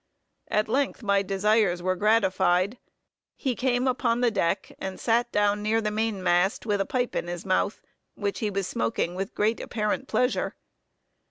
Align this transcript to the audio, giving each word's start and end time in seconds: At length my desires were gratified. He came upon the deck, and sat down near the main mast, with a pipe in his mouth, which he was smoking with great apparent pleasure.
At 0.47 0.67
length 0.67 1.03
my 1.03 1.21
desires 1.21 1.83
were 1.83 1.95
gratified. 1.95 2.79
He 3.35 3.53
came 3.55 3.87
upon 3.87 4.19
the 4.21 4.31
deck, 4.31 4.71
and 4.79 4.99
sat 4.99 5.31
down 5.31 5.61
near 5.61 5.79
the 5.79 5.91
main 5.91 6.23
mast, 6.23 6.65
with 6.65 6.81
a 6.81 6.87
pipe 6.87 7.15
in 7.15 7.27
his 7.27 7.45
mouth, 7.45 7.83
which 8.15 8.39
he 8.39 8.49
was 8.49 8.65
smoking 8.67 9.13
with 9.13 9.35
great 9.35 9.59
apparent 9.59 10.07
pleasure. 10.07 10.55